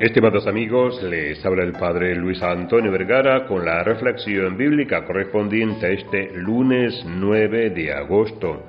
[0.00, 5.88] Estimados amigos, les habla el Padre Luis Antonio Vergara con la reflexión bíblica correspondiente a
[5.88, 8.62] este lunes 9 de agosto.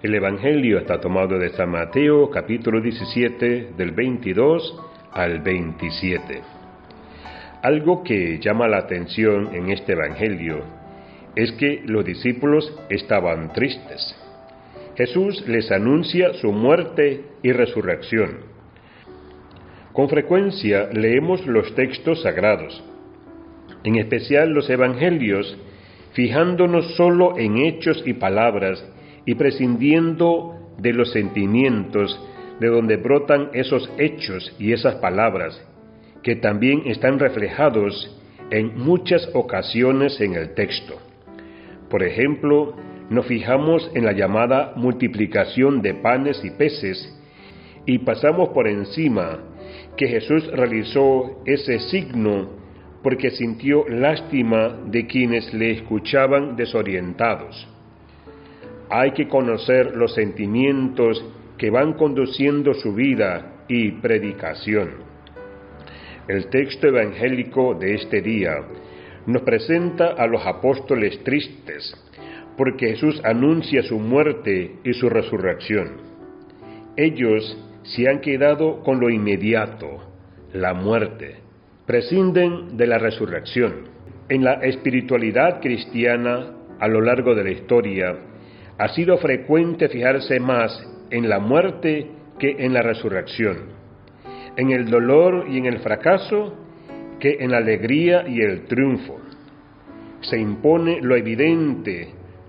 [0.00, 4.80] El Evangelio está tomado de San Mateo capítulo 17 del 22
[5.10, 6.40] al 27.
[7.60, 10.62] Algo que llama la atención en este Evangelio
[11.34, 14.14] es que los discípulos estaban tristes.
[14.96, 18.51] Jesús les anuncia su muerte y resurrección
[19.92, 22.82] con frecuencia leemos los textos sagrados,
[23.84, 25.56] en especial los evangelios,
[26.12, 28.84] fijándonos solo en hechos y palabras
[29.26, 32.18] y prescindiendo de los sentimientos
[32.58, 35.60] de donde brotan esos hechos y esas palabras,
[36.22, 38.18] que también están reflejados
[38.50, 40.98] en muchas ocasiones en el texto.
[41.90, 42.74] Por ejemplo,
[43.10, 47.18] nos fijamos en la llamada multiplicación de panes y peces
[47.84, 49.40] y pasamos por encima
[49.96, 52.62] que Jesús realizó ese signo
[53.02, 57.68] porque sintió lástima de quienes le escuchaban desorientados.
[58.88, 61.24] Hay que conocer los sentimientos
[61.58, 64.90] que van conduciendo su vida y predicación.
[66.28, 68.58] El texto evangélico de este día
[69.26, 71.94] nos presenta a los apóstoles tristes,
[72.56, 75.96] porque Jesús anuncia su muerte y su resurrección.
[76.96, 80.00] Ellos se han quedado con lo inmediato,
[80.52, 81.36] la muerte.
[81.86, 83.88] Prescinden de la resurrección.
[84.28, 88.16] En la espiritualidad cristiana, a lo largo de la historia,
[88.78, 90.72] ha sido frecuente fijarse más
[91.10, 92.06] en la muerte
[92.38, 93.58] que en la resurrección,
[94.56, 96.54] en el dolor y en el fracaso
[97.20, 99.20] que en la alegría y el triunfo.
[100.22, 102.08] Se impone lo evidente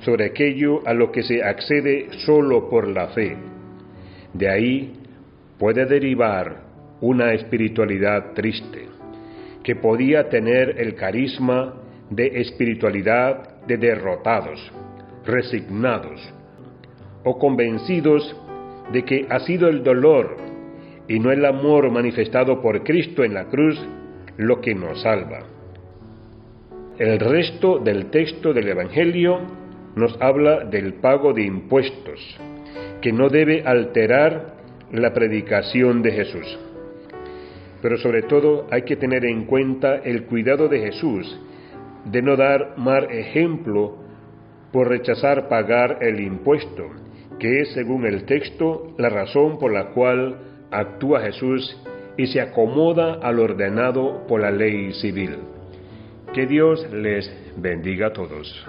[0.00, 3.36] sobre aquello a lo que se accede solo por la fe.
[4.32, 5.03] De ahí
[5.58, 6.62] puede derivar
[7.00, 8.86] una espiritualidad triste,
[9.62, 11.74] que podía tener el carisma
[12.10, 14.72] de espiritualidad de derrotados,
[15.24, 16.20] resignados
[17.24, 18.36] o convencidos
[18.92, 20.36] de que ha sido el dolor
[21.08, 23.78] y no el amor manifestado por Cristo en la cruz
[24.36, 25.40] lo que nos salva.
[26.98, 29.40] El resto del texto del Evangelio
[29.96, 32.38] nos habla del pago de impuestos,
[33.00, 34.54] que no debe alterar
[35.00, 36.58] la predicación de Jesús.
[37.82, 41.40] Pero sobre todo hay que tener en cuenta el cuidado de Jesús
[42.04, 43.96] de no dar mal ejemplo
[44.72, 46.84] por rechazar pagar el impuesto,
[47.38, 50.36] que es, según el texto, la razón por la cual
[50.70, 51.76] actúa Jesús
[52.16, 55.36] y se acomoda al ordenado por la ley civil.
[56.32, 58.66] Que Dios les bendiga a todos.